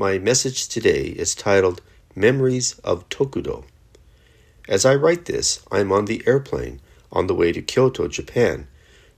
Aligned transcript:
My 0.00 0.16
message 0.16 0.68
today 0.68 1.06
is 1.06 1.34
titled 1.34 1.82
Memories 2.14 2.78
of 2.84 3.08
Tokudo. 3.08 3.64
As 4.68 4.84
I 4.84 4.94
write 4.94 5.24
this, 5.24 5.60
I 5.72 5.80
am 5.80 5.90
on 5.90 6.04
the 6.04 6.22
airplane 6.24 6.80
on 7.10 7.26
the 7.26 7.34
way 7.34 7.50
to 7.50 7.60
Kyoto, 7.60 8.06
Japan, 8.06 8.68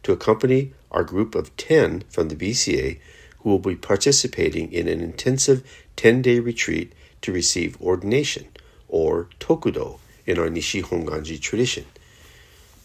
to 0.05 0.13
accompany 0.13 0.73
our 0.91 1.05
group 1.05 1.35
of 1.35 1.55
10 1.59 2.05
from 2.09 2.31
the 2.31 2.35
BCA 2.35 2.99
who 3.41 3.51
will 3.51 3.59
be 3.59 3.77
participating 3.77 4.73
in 4.73 4.89
an 4.89 5.03
intensive 5.03 5.71
10 5.97 6.23
day 6.23 6.39
retreat 6.39 6.95
to 7.21 7.31
receive 7.31 7.79
ordination, 7.83 8.47
or 8.89 9.29
Tokudo, 9.39 9.99
in 10.25 10.39
our 10.39 10.49
Nishi 10.49 10.83
Honganji 10.83 11.39
tradition. 11.39 11.85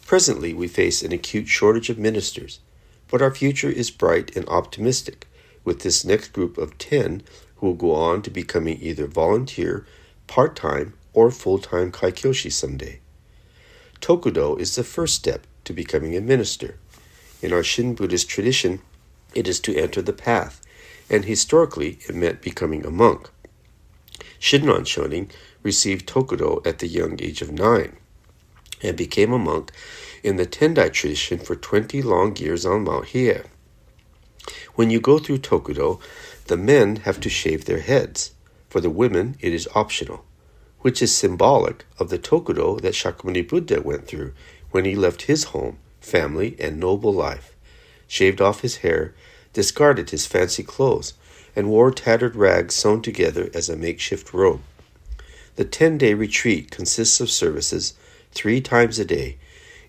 Presently, 0.05 0.53
we 0.53 0.67
face 0.67 1.01
an 1.01 1.13
acute 1.13 1.47
shortage 1.47 1.89
of 1.89 1.97
ministers, 1.97 2.59
but 3.09 3.21
our 3.21 3.33
future 3.33 3.69
is 3.69 3.89
bright 3.89 4.35
and 4.35 4.45
optimistic 4.49 5.27
with 5.63 5.79
this 5.79 6.03
next 6.03 6.33
group 6.33 6.57
of 6.57 6.77
10 6.77 7.23
who 7.57 7.67
will 7.67 7.75
go 7.75 7.95
on 7.95 8.21
to 8.21 8.29
becoming 8.29 8.79
either 8.81 9.07
volunteer, 9.07 9.85
part 10.27 10.55
time, 10.55 10.93
or 11.13 11.31
full 11.31 11.59
time 11.59 11.91
kaikyoshi 11.91 12.51
someday. 12.51 12.99
Tokudo 14.01 14.59
is 14.59 14.75
the 14.75 14.83
first 14.83 15.15
step 15.15 15.47
to 15.63 15.73
becoming 15.73 16.15
a 16.15 16.21
minister. 16.21 16.77
In 17.41 17.53
our 17.53 17.63
Shin 17.63 17.95
Buddhist 17.95 18.29
tradition, 18.29 18.81
it 19.33 19.47
is 19.47 19.59
to 19.61 19.75
enter 19.75 20.01
the 20.01 20.13
path, 20.13 20.61
and 21.09 21.25
historically 21.25 21.99
it 22.07 22.15
meant 22.15 22.41
becoming 22.41 22.85
a 22.85 22.91
monk. 22.91 23.29
Shinran 24.39 24.85
Shonin 24.85 25.29
received 25.63 26.07
Tokudo 26.07 26.65
at 26.65 26.79
the 26.79 26.87
young 26.87 27.21
age 27.21 27.41
of 27.41 27.51
nine 27.51 27.97
and 28.81 28.95
became 28.95 29.33
a 29.33 29.39
monk 29.39 29.71
in 30.23 30.35
the 30.35 30.45
Tendai 30.45 30.91
tradition 30.91 31.39
for 31.39 31.55
20 31.55 32.01
long 32.01 32.35
years 32.37 32.65
on 32.65 32.83
Mount 32.83 33.07
Hiei. 33.07 33.45
When 34.75 34.89
you 34.89 34.99
go 34.99 35.17
through 35.17 35.39
Tokudo, 35.39 35.99
the 36.47 36.57
men 36.57 36.97
have 36.97 37.19
to 37.21 37.29
shave 37.29 37.65
their 37.65 37.79
heads. 37.79 38.31
For 38.69 38.81
the 38.81 38.89
women, 38.89 39.37
it 39.39 39.53
is 39.53 39.69
optional, 39.73 40.25
which 40.79 41.01
is 41.01 41.15
symbolic 41.15 41.85
of 41.97 42.09
the 42.09 42.19
Tokudo 42.19 42.79
that 42.81 42.93
Shakyamuni 42.93 43.47
Buddha 43.47 43.81
went 43.81 44.07
through 44.07 44.33
when 44.71 44.85
he 44.85 44.95
left 44.95 45.23
his 45.23 45.45
home, 45.45 45.77
family, 46.01 46.55
and 46.59 46.79
noble 46.79 47.13
life, 47.13 47.55
shaved 48.07 48.41
off 48.41 48.61
his 48.61 48.77
hair, 48.77 49.15
discarded 49.53 50.09
his 50.09 50.25
fancy 50.25 50.61
clothes, 50.61 51.13
and 51.55 51.69
wore 51.69 51.89
tattered 51.89 52.35
rags 52.35 52.75
sewn 52.75 53.01
together 53.01 53.49
as 53.53 53.69
a 53.69 53.77
makeshift 53.77 54.33
robe. 54.33 54.61
The 55.55 55.63
10 55.63 55.97
day 55.97 56.13
retreat 56.13 56.69
consists 56.69 57.21
of 57.21 57.31
services 57.31 57.93
three 58.33 58.59
times 58.59 58.99
a 58.99 59.05
day, 59.05 59.37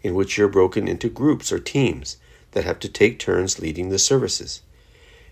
in 0.02 0.14
which 0.14 0.38
you're 0.38 0.48
broken 0.48 0.86
into 0.86 1.08
groups 1.08 1.50
or 1.50 1.58
teams 1.58 2.16
that 2.56 2.64
have 2.64 2.78
to 2.78 2.88
take 2.88 3.18
turns 3.18 3.58
leading 3.58 3.90
the 3.90 3.98
services. 3.98 4.62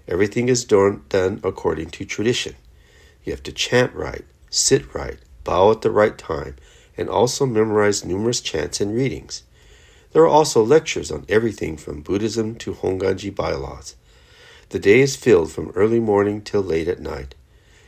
Everything 0.06 0.50
is 0.50 0.62
done, 0.62 1.00
according 1.42 1.88
to 1.88 2.04
tradition. 2.04 2.54
You 3.24 3.32
have 3.32 3.42
to 3.44 3.52
chant 3.52 3.94
right, 3.94 4.26
sit 4.50 4.94
right, 4.94 5.16
bow 5.42 5.70
at 5.70 5.80
the 5.80 5.90
right 5.90 6.18
time, 6.18 6.56
and 6.98 7.08
also 7.08 7.46
memorize 7.46 8.04
numerous 8.04 8.42
chants 8.42 8.78
and 8.78 8.94
readings. 8.94 9.42
There 10.12 10.22
are 10.22 10.28
also 10.28 10.62
lectures 10.62 11.10
on 11.10 11.24
everything 11.30 11.78
from 11.78 12.02
Buddhism 12.02 12.56
to 12.56 12.74
Honganji 12.74 13.34
bylaws. 13.34 13.96
The 14.68 14.78
day 14.78 15.00
is 15.00 15.16
filled 15.16 15.50
from 15.50 15.72
early 15.74 16.00
morning 16.00 16.42
till 16.42 16.60
late 16.60 16.88
at 16.88 17.00
night. 17.00 17.34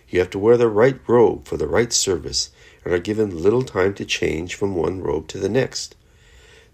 You 0.09 0.19
have 0.21 0.31
to 0.31 0.39
wear 0.39 0.57
the 0.57 0.69
right 0.69 0.99
robe 1.07 1.47
for 1.47 1.59
the 1.59 1.69
right 1.69 1.93
service 1.93 2.49
and 2.87 2.95
are 2.95 2.99
given 2.99 3.43
little 3.43 3.65
time 3.65 3.93
to 3.97 4.07
change 4.07 4.55
from 4.55 4.75
one 4.75 5.03
robe 5.03 5.29
to 5.29 5.39
the 5.39 5.51
next. 5.51 5.95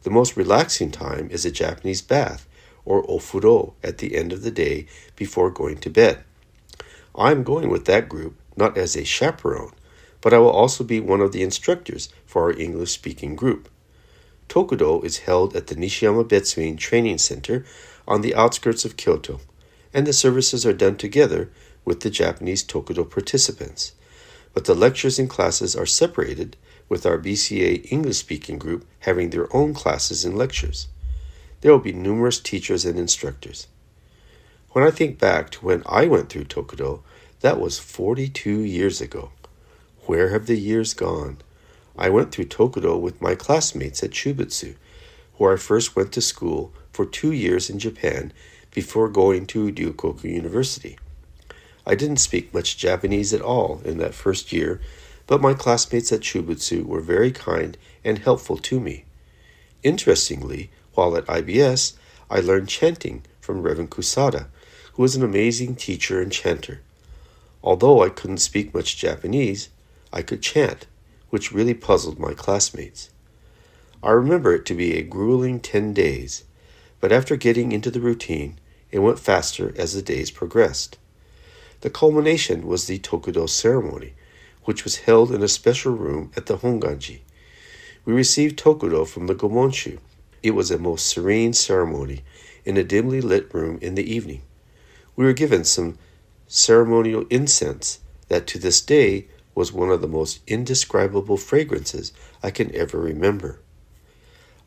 The 0.05 0.11
most 0.11 0.37
relaxing 0.37 0.93
time 0.93 1.29
is 1.33 1.45
a 1.45 1.51
Japanese 1.51 2.03
bath, 2.03 2.47
or 2.85 3.05
ofuro, 3.07 3.75
at 3.83 3.99
the 3.99 4.17
end 4.17 4.33
of 4.33 4.43
the 4.43 4.51
day 4.51 4.87
before 5.17 5.51
going 5.51 5.79
to 5.79 5.91
bed. 5.91 6.25
I 7.15 7.31
am 7.31 7.43
going 7.43 7.69
with 7.69 7.85
that 7.87 8.09
group, 8.09 8.37
not 8.57 8.77
as 8.77 8.97
a 8.97 9.05
chaperone, 9.05 9.73
but 10.21 10.33
I 10.33 10.39
will 10.39 10.51
also 10.51 10.85
be 10.85 11.01
one 11.01 11.21
of 11.21 11.33
the 11.33 11.43
instructors 11.43 12.09
for 12.25 12.43
our 12.43 12.59
English 12.59 12.93
speaking 12.93 13.37
group. 13.37 13.69
Tokudo 14.49 15.05
is 15.05 15.19
held 15.19 15.57
at 15.57 15.69
the 15.69 15.75
Nishiyama 15.75 16.29
Betsuin 16.29 16.77
Training 16.77 17.19
Center 17.19 17.65
on 18.07 18.21
the 18.21 18.35
outskirts 18.35 18.85
of 18.85 18.97
Kyoto, 18.97 19.41
and 19.95 20.07
the 20.07 20.13
services 20.13 20.67
are 20.67 20.73
done 20.73 20.97
together 20.97 21.51
with 21.85 22.01
the 22.01 22.11
Japanese 22.11 22.63
Tokudo 22.63 23.09
participants. 23.09 23.93
But 24.55 24.67
the 24.67 24.75
lectures 24.75 25.19
and 25.19 25.31
classes 25.31 25.75
are 25.75 25.87
separated, 25.87 26.57
with 26.89 27.07
our 27.07 27.17
BCA 27.17 27.91
English 27.91 28.19
speaking 28.19 28.59
group 28.59 28.87
having 29.01 29.31
their 29.31 29.55
own 29.57 29.73
classes 29.73 30.27
and 30.27 30.37
lectures. 30.37 30.89
There 31.63 31.71
will 31.71 31.79
be 31.79 31.93
numerous 31.93 32.41
teachers 32.41 32.85
and 32.85 32.99
instructors. 32.99 33.69
When 34.73 34.85
I 34.85 34.91
think 34.91 35.19
back 35.19 35.51
to 35.51 35.65
when 35.65 35.85
I 35.87 36.07
went 36.07 36.29
through 36.29 36.45
Tokudo, 36.45 37.03
that 37.41 37.61
was 37.61 37.79
42 37.79 38.61
years 38.61 39.01
ago. 39.01 39.31
Where 40.07 40.31
have 40.31 40.47
the 40.47 40.59
years 40.59 40.93
gone? 40.93 41.39
I 41.97 42.09
went 42.09 42.33
through 42.33 42.47
Tokudo 42.47 43.01
with 43.01 43.23
my 43.23 43.37
classmates 43.37 44.03
at 44.03 44.11
Chubutsu, 44.11 44.75
where 45.37 45.53
I 45.53 45.57
first 45.57 45.95
went 45.95 46.11
to 46.13 46.21
school 46.21 46.73
for 46.93 47.07
two 47.07 47.31
years 47.31 47.71
in 47.71 47.79
Japan 47.79 48.33
before 48.75 49.09
going 49.09 49.47
to 49.47 49.71
Ryukoku 49.71 50.25
University. 50.25 50.99
I 51.87 51.95
didn't 51.95 52.17
speak 52.17 52.53
much 52.53 52.77
Japanese 52.77 53.33
at 53.33 53.41
all 53.41 53.81
in 53.85 53.99
that 53.99 54.15
first 54.15 54.53
year, 54.53 54.81
but 55.29 55.41
my 55.41 55.55
classmates 55.55 56.11
at 56.11 56.21
Chubutsu 56.23 56.85
were 56.85 57.01
very 57.01 57.31
kind 57.31 57.77
and 58.05 58.19
helpful 58.19 58.57
to 58.57 58.81
me. 58.81 59.05
Interestingly, 59.85 60.71
while 60.95 61.17
at 61.17 61.27
IBS, 61.27 61.95
I 62.31 62.41
learned 62.41 62.69
chanting 62.69 63.23
from 63.41 63.63
Reverend 63.63 63.91
Kusada, 63.91 64.47
who 64.95 65.03
was 65.03 65.17
an 65.17 65.25
amazing 65.25 65.77
teacher 65.77 66.21
and 66.21 66.33
chanter. 66.33 66.81
Although 67.63 68.03
I 68.03 68.09
couldn't 68.09 68.39
speak 68.39 68.75
much 68.75 68.97
Japanese, 68.97 69.69
I 70.13 70.23
could 70.23 70.43
chant, 70.43 70.87
which 71.31 71.53
really 71.53 71.75
puzzled 71.75 72.19
my 72.19 72.35
classmates. 72.35 73.11
I 74.03 74.11
remember 74.11 74.55
it 74.55 74.67
to 74.67 74.75
be 74.75 74.97
a 74.97 75.03
grueling 75.03 75.61
ten 75.61 75.95
days, 75.95 76.45
but 77.01 77.13
after 77.13 77.37
getting 77.37 77.73
into 77.73 77.91
the 77.91 78.01
routine, 78.01 78.59
it 78.91 78.99
went 78.99 79.19
faster 79.19 79.73
as 79.77 79.95
the 79.95 80.03
days 80.03 80.31
progressed. 80.31 80.99
The 81.81 81.91
culmination 81.91 82.67
was 82.67 82.87
the 82.87 82.99
Tokudo 82.99 83.49
ceremony, 83.49 84.13
which 84.65 84.85
was 84.85 84.99
held 84.99 85.33
in 85.33 85.43
a 85.43 85.49
special 85.49 85.93
room 85.93 86.31
at 86.37 86.47
the 86.47 86.59
Honganji. 86.59 87.21
We 88.05 88.13
received 88.13 88.59
Tokudo 88.59 89.07
from 89.07 89.27
the 89.27 89.35
Gomonshu. 89.35 89.99
It 90.43 90.53
was 90.53 90.71
a 90.71 90.79
most 90.79 91.07
serene 91.07 91.53
ceremony 91.53 92.25
in 92.65 92.77
a 92.77 92.85
dimly 92.85 93.21
lit 93.21 93.53
room 93.55 93.79
in 93.81 93.95
the 93.95 94.13
evening. 94.15 94.43
We 95.15 95.25
were 95.25 95.33
given 95.33 95.65
some 95.65 95.99
ceremonial 96.49 97.27
incense 97.31 98.01
that 98.29 98.47
to 98.49 98.59
this 98.59 98.81
day 98.81 99.27
was 99.55 99.73
one 99.73 99.91
of 99.91 100.01
the 100.01 100.09
most 100.09 100.41
indescribable 100.47 101.37
fragrances 101.37 102.13
I 102.43 102.51
can 102.51 102.75
ever 102.75 102.99
remember. 102.99 103.61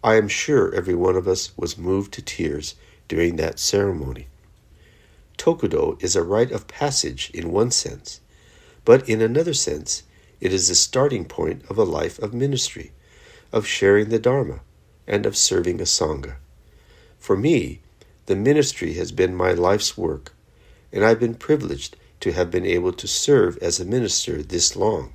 I 0.04 0.16
am 0.16 0.28
sure 0.28 0.74
every 0.74 0.96
one 0.96 1.16
of 1.16 1.28
us 1.28 1.52
was 1.58 1.78
moved 1.78 2.14
to 2.14 2.22
tears 2.22 2.76
during 3.08 3.36
that 3.38 3.60
ceremony. 3.60 4.28
Tokudo 5.38 6.02
is 6.02 6.16
a 6.16 6.24
rite 6.24 6.52
of 6.52 6.68
passage 6.68 7.32
in 7.34 7.52
one 7.52 7.72
sense, 7.72 8.22
but 8.86 9.10
in 9.10 9.22
another 9.22 9.54
sense, 9.54 10.04
it 10.40 10.54
is 10.54 10.68
the 10.68 10.76
starting 10.76 11.26
point 11.26 11.64
of 11.70 11.78
a 11.78 11.84
life 11.84 12.20
of 12.20 12.34
ministry, 12.34 12.92
of 13.52 13.66
sharing 13.66 14.10
the 14.10 14.20
Dharma, 14.20 14.62
and 15.08 15.26
of 15.26 15.38
serving 15.38 15.80
a 15.80 15.84
Sangha. 15.84 16.36
For 17.18 17.36
me, 17.36 17.82
the 18.26 18.36
ministry 18.36 18.94
has 18.94 19.12
been 19.12 19.36
my 19.36 19.52
life's 19.52 19.98
work, 19.98 20.34
and 20.92 21.04
I've 21.04 21.20
been 21.20 21.36
privileged 21.36 21.96
to 22.22 22.32
have 22.32 22.50
been 22.50 22.66
able 22.66 22.94
to 22.94 23.08
serve 23.08 23.58
as 23.60 23.80
a 23.80 23.86
minister 23.86 24.42
this 24.42 24.76
long. 24.76 25.14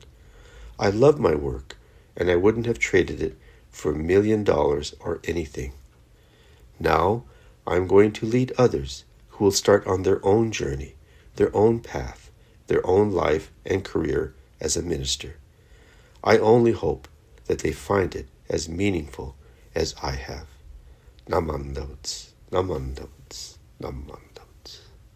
I 0.78 0.90
love 0.90 1.18
my 1.18 1.34
work, 1.34 1.76
and 2.16 2.30
I 2.30 2.36
wouldn't 2.36 2.66
have 2.66 2.78
traded 2.78 3.20
it 3.20 3.36
for 3.70 3.92
a 3.92 3.98
million 3.98 4.44
dollars 4.44 4.94
or 5.00 5.20
anything. 5.24 5.72
Now, 6.78 7.24
I'm 7.66 7.86
going 7.86 8.12
to 8.12 8.26
lead 8.26 8.52
others 8.56 9.04
who 9.30 9.44
will 9.44 9.52
start 9.52 9.86
on 9.86 10.02
their 10.02 10.24
own 10.24 10.50
journey, 10.52 10.94
their 11.36 11.54
own 11.54 11.80
path, 11.80 12.30
their 12.66 12.86
own 12.86 13.10
life 13.10 13.50
and 13.66 13.84
career 13.84 14.34
as 14.60 14.76
a 14.76 14.82
minister. 14.82 15.36
I 16.22 16.38
only 16.38 16.72
hope 16.72 17.09
that 17.47 17.60
they 17.60 17.72
find 17.72 18.15
it 18.15 18.28
as 18.48 18.68
meaningful 18.68 19.34
as 19.74 19.94
I 20.02 20.12
have. 20.12 20.46
Namandabutsu, 21.28 22.30
Namandabutsu, 22.50 23.58
Namandabutsu. 23.80 24.29